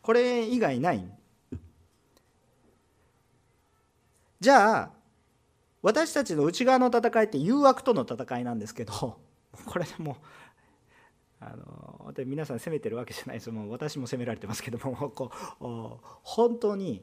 [0.02, 1.04] これ以外ない。
[4.38, 4.90] じゃあ
[5.82, 8.92] 私たちの内側の戦いって誘惑との戦いなんですけど
[9.64, 10.18] これでも
[11.40, 13.50] あの皆さん責めてるわけじゃないです。
[13.50, 17.02] もう私も責められてますけどもこう本当に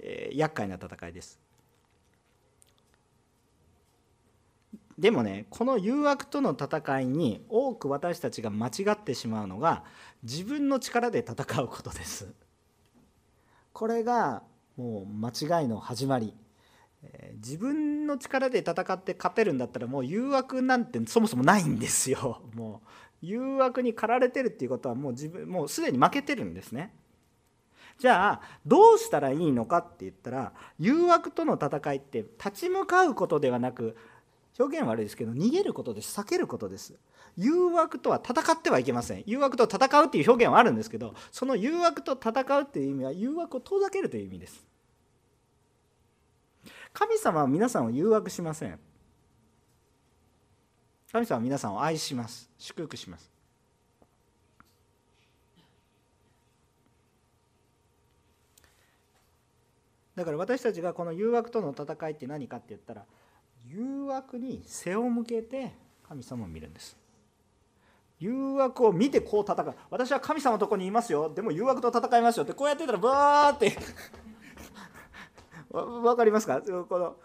[0.00, 1.40] えー、厄介な戦いです。
[4.98, 9.82] でもねこの誘惑との戦いに多く私たちが間違ってしまうのが
[10.22, 12.32] 自分の力で戦うことです。
[13.72, 14.42] これが
[14.76, 16.34] もう間違いの始まり。
[17.34, 22.40] 自分の力で戦って勝てるんだったらもう誘惑なんてそもそもないんですよ。
[22.54, 22.88] もう
[23.20, 26.94] 誘惑に駆られてるっていうことはもう自分もうすでに負けてるんですね。
[27.98, 33.96] じゃあどうしたらいいのかって言ったら誘惑との戦いって立ち向かうことではなく
[34.58, 36.94] 表現悪いですけど逃げることです避けることです。
[37.36, 39.24] 誘惑とは戦ってはいけません。
[39.26, 44.64] 誘惑と戦うっていう表現はあるんですけどその誘惑と戦うっていう意味は誘惑を遠ざけるという意味です。
[46.92, 48.78] 神様は皆さんを誘惑しません。
[51.10, 52.48] 神様は皆さんを愛します。
[52.58, 53.33] 祝福します。
[60.16, 63.04] だから私たちがこの誘惑との戦いって何かって言ったら
[63.66, 65.72] 誘惑に背を向けて
[66.08, 66.96] 神様を見るんです。
[68.20, 69.74] 誘惑を見てこう戦う。
[69.90, 71.32] 私は神様のとこにいますよ。
[71.34, 72.44] でも誘惑と戦いますよ。
[72.44, 73.76] ってこうやってたらバーって。
[75.70, 76.60] 分かりますか？
[76.60, 77.16] この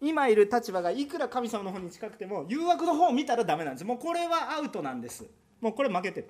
[0.00, 3.84] 今いる立場がいくら神様の方に近くても誘惑の方を見たらダメなんです。
[3.84, 5.24] もうこれはアウトなんです。
[5.60, 6.28] もうこれ負けてる。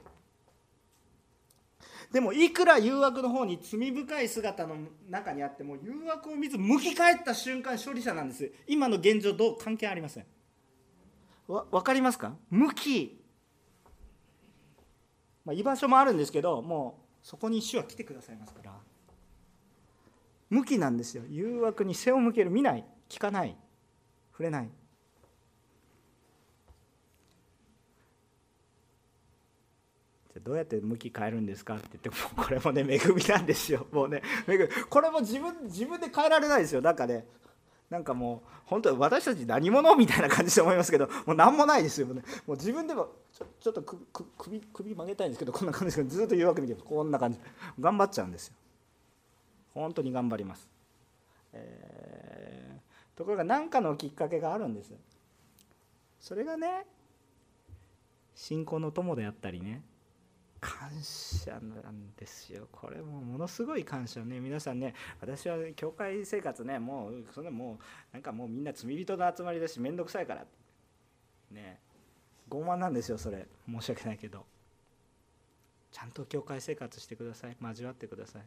[2.16, 4.74] でもいくら誘惑の方に罪深い姿の
[5.10, 8.50] 中にあっても誘惑を見ず向き返った瞬間勝利者なんです。
[8.66, 10.24] 今の現状どう関係ありません？
[11.46, 12.34] わ分かりますか？
[12.48, 13.22] 向き、
[15.44, 18.72] まあ、居場所もあるんですけどもうそこに主は来てくださいますから。
[20.48, 21.22] 向きなんですよ。
[21.28, 22.50] 誘惑に背を向ける。
[22.50, 22.84] 見ない。
[23.10, 23.54] 聞かない。
[24.32, 24.70] 触れない
[30.46, 33.86] どうやって向き変えるんですかって言って これもね恵みなんですよ。
[33.90, 34.68] もうね恵み。
[34.88, 36.80] これも自分自分で変えられないですよ。
[36.80, 37.26] なんかね
[37.90, 42.22] なんかもう本当に私たち何者みたいな感じで思いますけど もう何もないですよね。
[42.46, 47.40] もう自分でもちょちょっと首首曲げたいんですけどこんな感じでずっと誘惑見てこんな感じ。
[47.80, 48.54] 頑張っちゃうんですよ。
[49.74, 50.70] 本当に頑張ります、
[51.52, 54.92] えー、ところが何かのきっかけがあるんです
[56.18, 56.86] それがね
[58.34, 59.82] 信仰の友であったりね
[60.66, 62.66] 感謝なんですよ。
[62.72, 64.40] これもものすごい感謝ね。
[64.40, 67.78] 皆さんね私は教会生活ねもうそれもう
[68.12, 70.44] なんかもうみんな罪人の集まりだし面倒くさいから。
[71.52, 71.78] ね
[72.50, 73.46] 傲慢なんですよそれ。
[73.70, 74.44] 申し訳ないけど。
[75.92, 77.56] ちゃんと教会生活してください。
[77.62, 78.42] 交わってください。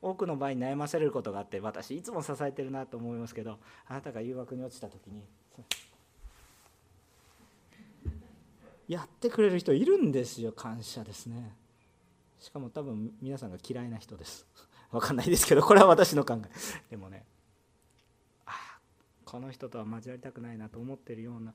[0.00, 3.58] 多くの場合悩まされることがあって私いつも支えてるなと思いますけど
[3.88, 5.24] あなたが誘惑に落ちた時に
[8.88, 11.56] やってくれる人いるんですよ感謝ですね。
[12.38, 14.46] しかも多分皆さんが嫌いな人です。
[14.92, 16.50] 分かんないですけどこれは私の考え。
[16.90, 17.24] でもね
[18.46, 18.80] ああ
[19.24, 21.52] この人とは交わりたくないなと思ってるような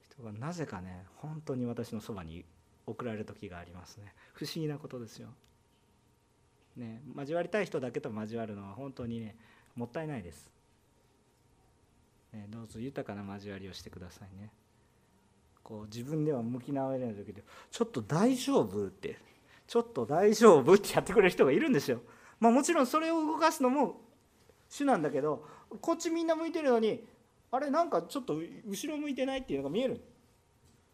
[0.00, 2.44] 人がなぜかね本当に私のそばに
[2.86, 4.14] 送られる時がありますね。
[4.32, 5.28] 不思議なことですよ。
[6.76, 9.36] ね交わりたい人だけと交わるのは本当にね
[9.74, 10.50] もったいないです、
[12.32, 14.50] ね、どうぞ豊かな交わりをしてくださいね。
[15.68, 19.18] こう自分では向き直れない時で「ちょっと大丈夫?」って
[19.68, 22.00] 「ちょっと大丈夫?」ってやってくれる人がいるんですよ。
[22.40, 24.00] まあ、もちろんそれを動かすのも
[24.70, 25.44] 主なんだけど
[25.82, 27.06] こっちみんな向いてるのに
[27.50, 30.00] あれなんかちょっと後ろ向いてないっていうのが見える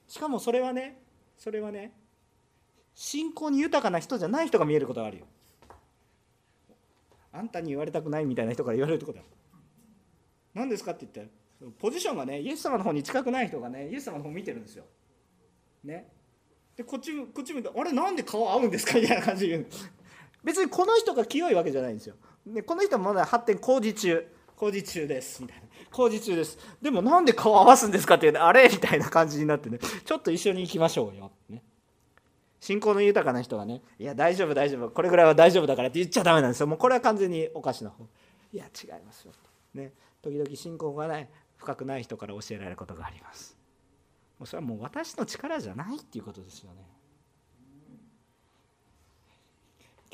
[0.09, 1.01] しかもそれはね
[1.39, 1.97] それはね
[2.95, 5.27] 信仰に豊かな人じゃない人が見えることがあるよ
[7.31, 9.25] あんたに言われたくないみたいな人から言われるってことだ
[10.55, 11.33] 何ですかって言って
[11.79, 14.85] ポジションがねイエス様の方に近くない人がねイエス様の方見てるんですよ。
[15.85, 16.09] ね。
[16.77, 18.95] でこっちこっち見て「あれなんで顔合うんですか?
[19.01, 19.67] 」みたいな感じで言う。
[20.43, 22.17] 別にこの人が清いわけじゃないんですよ。
[22.47, 24.27] でこの人はまだ発展工事中。
[24.57, 25.43] 工事中です。
[25.43, 25.65] みたいな。
[25.91, 26.59] 工事中です。
[26.83, 28.69] でもなんで顔合わすんですかって言うあれ？
[28.69, 29.79] みたいな感じになってね。
[29.79, 31.63] ちょっと一緒に行きましょうよ、ね、
[32.61, 34.91] 信仰の豊かな人がね「いや大丈夫大丈夫。
[34.91, 36.67] これぐらいは大丈夫だから」って言っちゃダメなんですよ。
[36.67, 38.05] もうこれは完全におかしな方。
[38.53, 39.33] いや違いますよ。
[39.75, 39.93] ね。
[40.23, 41.29] 時々信仰がない
[41.65, 43.57] 深くない人から教えられることがあります。
[44.39, 46.87] もうそれはもう私の力じゃないっていうことですよね。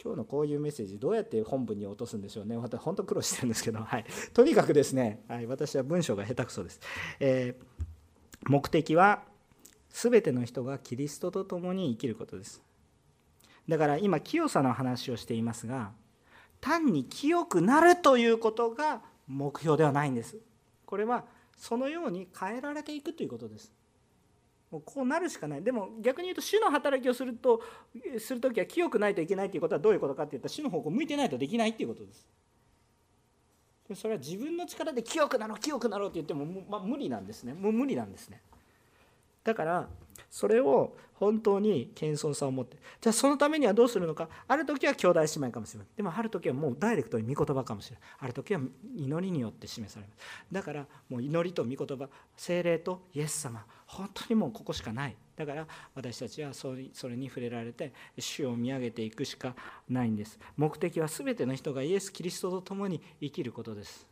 [0.03, 2.57] 今日のこういうメッセージどうやって本文に落とすんでしょうね。
[2.57, 6.81] 私本当苦労してるんですけど、はい、とにかくですね、はい、私は文章が下手くそです、
[7.19, 9.23] えー、目的は
[9.91, 12.63] 全ての人がキリストと共に生きることです。
[13.69, 15.91] だから今清さの話をしていますが
[16.61, 20.39] 単に清くなるということが目標ではないんです。
[20.87, 21.25] これは
[21.61, 23.71] そのように変えられていくということです。
[24.71, 25.63] もうこうなるしかない。
[25.63, 27.61] でも逆に言うと主の働きをすると
[28.19, 32.27] する時は清くないといけないということはどういうことかっていったら主の方向向いてないとできないっていうことです。
[33.95, 37.53] それは自分の力で清くなろう清くなろうって言っても、まあ、無理なんですね。
[37.53, 38.41] もう無理なんですね。
[39.45, 39.89] だから
[40.29, 44.29] それを本当に謙遜さを持ってじゃあそのためにはどうするのか。
[44.49, 48.09] ある時は兄弟姉妹かもしれないでもある時はもうダイレクトに御言葉かもしれない。
[48.21, 48.61] ある時は
[48.97, 50.19] 祈りによって示されます。
[50.51, 53.65] だからもう祈りと御言葉精霊とイエス様。
[53.87, 55.17] 本当にもうここしかない。
[55.37, 59.55] だから私たちはそれに触れられて主を見上げていくしか
[59.89, 60.39] ないんです。
[60.57, 64.10] 目的は全ての人がイエス・キリストと共に生きることです。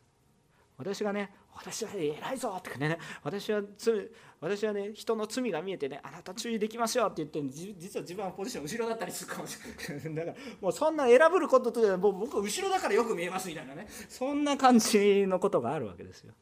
[0.79, 4.07] 私がね私は偉いぞってね私は罪
[4.39, 9.57] 私はね人の罪が見えてねあなた注意できますよって言って実は自分はポジション後ろだったりするかもし
[9.89, 10.15] れない。
[10.15, 13.87] だからもうそんな選ぶこととでもう僕後ろだからよく見えますみたいなね。
[14.07, 16.33] そんな感じのことがあるわけですよ、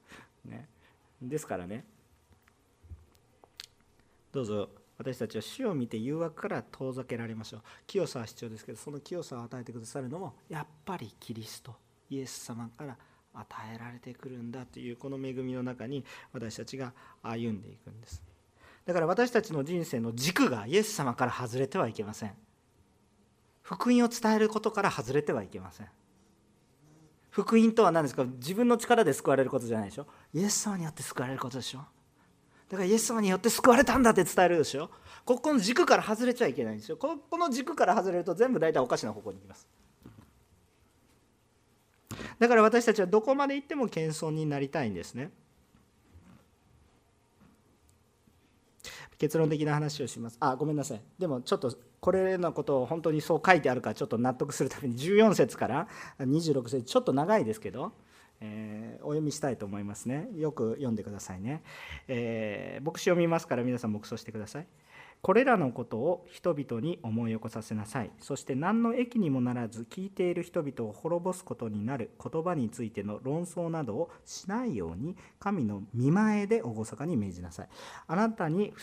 [0.45, 0.69] ね、
[1.19, 1.83] ですからね。
[4.31, 4.69] どうぞ。
[4.99, 7.61] 私たちは死を見て誘惑から遠ざけられましょう。
[7.87, 11.75] 清さは必要ですけどその清さを与えてくださるのもやっぱりキリスト。
[12.09, 12.97] イエス様から
[13.37, 18.23] 与えられてくるんだというこの恵みの中に私たちが歩んでいくんです。
[18.85, 22.33] だから私たちの人生の軸がイエス様から外れてはいけません。
[23.61, 25.87] 福音を伝えることから外れてはいけません。
[27.29, 28.23] 福音とは何ですか？
[28.23, 30.07] 自分の力で救われることじゃないでしょ？
[30.33, 31.79] イエス様によって救われることでしょ？
[32.69, 34.89] だからイエス様によって救われたんだって伝えるでしょ？
[35.25, 36.97] ここの軸から外れちゃいけないんですよ。
[36.97, 39.67] この軸から外れると全部大体おかしな方向に行きます。
[42.39, 45.31] だから私たちはどこまで行っても謙遜になりたいんですね。
[49.17, 50.37] 結論的な話をします。
[50.39, 51.01] あごめんなさい。
[51.17, 55.87] でもちょっとこれのことを本当にそう書いてあるかちょっと納得するために14節から
[56.19, 57.93] 26節ちょっと長いですけど、
[58.39, 60.27] えー、お読みしたいと思いますね。
[60.35, 61.63] よく読んでくださいね、
[62.07, 64.67] えー、牧師読みますから皆さん黙想してください。
[65.21, 68.11] これらのことを人々に思い起こさせなさい。
[68.19, 77.69] そして何の益にもならず聞いている人々を滅ぼすことになる言葉についての論争などをしないように神の見前で厳かに命じなさい。
[78.07, 78.73] あなたに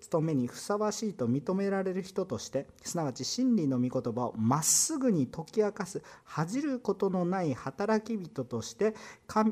[0.00, 8.94] 務めにふさわしいと認められる人としてすなわち真理の御言葉をまっすぐに解き明かす恥じることのない働き人として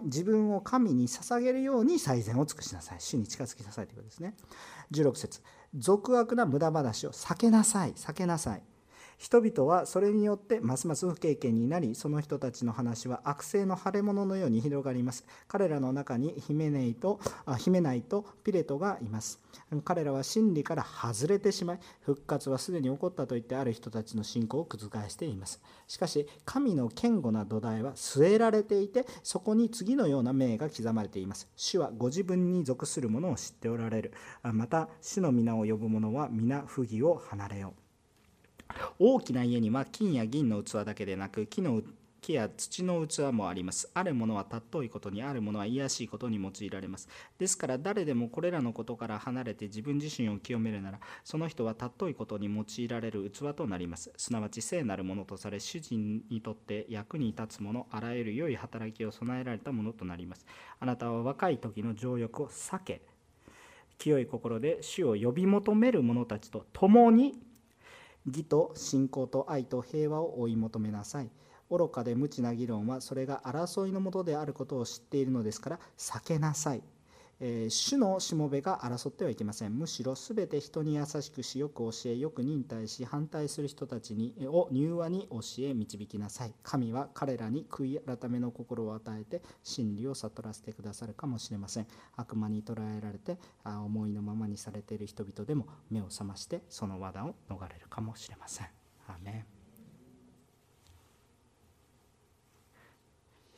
[0.05, 3.01] 自分を神に捧げるように最善を尽くしなさい。
[3.01, 4.35] 主に近づきなさいということですね。
[4.91, 5.41] 16節
[5.75, 8.63] 俗悪な無駄話を避けなさい避けなさい。
[9.23, 15.25] 人々はそれによってますます不経験になりその人たちの話は悪性の腫れ物のように広がります。
[15.47, 17.21] 彼らの中にヒメネイと
[17.57, 19.41] ヒメナイとピレトがいます。
[19.85, 24.77] 彼らは真理から外れてしまい復活はすでに起こったと言ってある人たちの信仰を覆
[25.09, 25.63] しています。
[25.87, 31.49] しかし神の堅固な土台は据えられていてそこに次のような命が刻まれています。
[31.55, 34.13] 主はご自分に属する者を知っておられる。
[34.43, 37.82] また主の皆を呼ぶ者は皆不義を離れよう。
[38.99, 41.83] 大きな家には金や銀の器だけでなく木の
[42.23, 43.91] 木や土の器もあります。
[43.95, 47.09] あるものは尊いことに、あるものは卑しいことに用いられます。
[47.37, 54.13] ですから誰でもこれらのことから離れて自分自身を清めるなら、その人は尊いことに用いられる器となります。
[54.17, 60.47] すなわち聖なるものとされ、主人にとって役に立つもの、あらゆる良い働きを備えられたものとなります。
[60.79, 63.03] あなたは若い時の情欲を避け、
[63.99, 67.35] 清い心で主を呼び求める者たちと共に
[68.27, 71.31] 義と信仰と愛と平和を追い求めなさい。
[71.71, 76.83] 愚かで無知な議論はそれが争いのもとであることを知っているのですから避けなさい。
[77.45, 79.77] えー、主のしもべが争ってはいけません。
[79.77, 86.55] むしろすべて人に優しくし、よく教え、よく忍耐し、反対する人たちにを柔和に教え、導きなさい。
[86.63, 91.89] 神は彼らに悔い改めの心を与えて、真理を悟らせてくださるかもしれません。
[92.15, 98.67] 悪魔に捉えられて、思いのままにされている人々でも目を覚まして、その罠を逃れるかもしれません。
[99.09, 99.62] アメン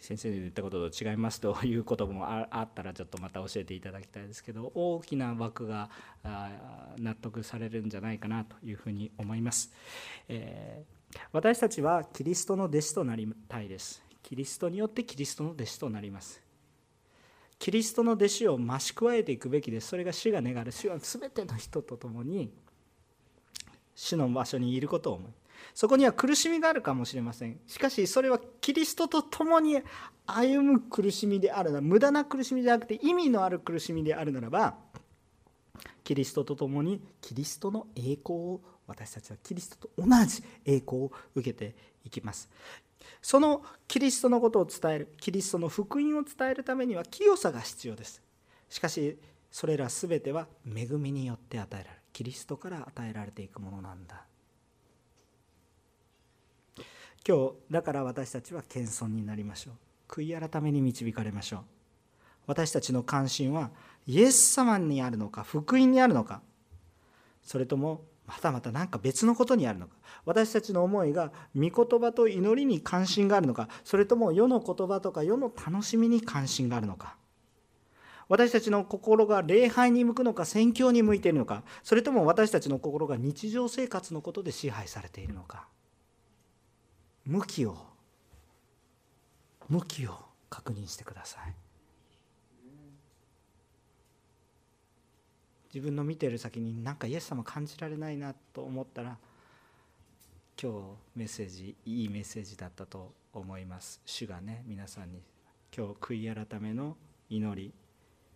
[0.05, 5.89] 先生の言ったことと違いますということもあったらちょっとまた教えていただきたいですけど大きな枠が
[6.99, 9.73] 納得されるんじゃないかなというふうに思います、
[10.29, 14.05] えー、私たちはキリストの弟子となりたいです。
[14.23, 16.43] キリストによってキリストの弟子となります。
[17.59, 19.89] キリストの弟子を増し加えていくべきです。
[19.89, 22.53] それが主が願う主は全ての人と共に
[23.95, 25.31] 主の場所にいることを思い
[25.75, 27.59] そこには苦しみがあるかもしれません。
[27.67, 29.81] しかしそれはキリストと共に
[30.27, 34.75] 歩む苦しみであるなら無駄な苦しみではなくて意味のある苦しみであるならば
[36.03, 41.75] キリストと共にキリストの栄光を私たちはキリストと同じ栄光を受けて
[42.05, 42.49] いきます。
[43.21, 48.23] そのキリストのことを伝えるキリストの福音を伝えるためには清さが必要です。
[48.69, 49.19] しかし
[49.51, 52.03] それら全ては恵みによって与えられる。
[52.13, 54.25] キリストから与えられていくものなんだ。
[57.27, 59.75] 今日だから私たちは謙遜になりましょう。
[60.09, 61.61] 悔い改めに導かれましょう。
[62.47, 63.70] 私たちの関心は
[64.07, 66.43] イエス様にあるのか福音にあるのか。
[67.43, 69.95] それともまたまた何か別のことにあるのか。
[70.27, 73.68] 私たちの思いが御言葉と祈りに関心があるのか。
[73.85, 77.16] それとも世の言葉とか世の楽しみに関心があるのか。
[78.29, 81.62] 私たちの心が礼拝に向くのか宣教に向いているのか。
[81.83, 85.66] それとも私たちの心が日常生活のことで支配されているのか。
[87.27, 87.77] 向きを
[89.68, 90.14] 向きを
[90.51, 91.55] 確認してください。
[95.72, 99.18] 自分の見てる先に何かイエス様感じられないなと思ったら
[100.62, 100.79] 今日
[101.16, 104.01] メッセージいいメッセージだったと思います。
[104.05, 105.22] 主がね皆さんに
[105.77, 106.97] 今日悔い改めの
[107.29, 107.72] 祈り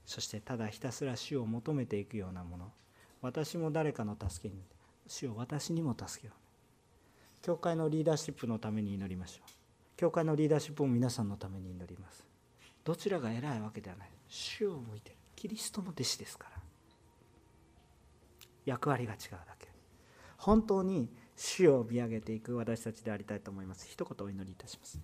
[0.04, 2.72] そしてただひたすら主を求めていくようなもの
[3.20, 4.62] 私も誰かの助けに
[5.06, 6.47] 主を私にも助けよう。
[7.42, 9.50] 教会のリーダーシップのために祈りましょう。
[9.96, 12.24] 教会のリーダーシップも皆さんのために祈ります。
[12.84, 14.10] どちらが偉いわけではない。
[14.28, 15.16] 主を向いてる。
[15.36, 16.62] キリストの弟子ですから。
[18.64, 19.68] 役割が違うだけ。
[20.36, 23.86] 本当に主を見上げていく私たちでありたいと思います。
[23.88, 25.00] 一言お祈りいたします。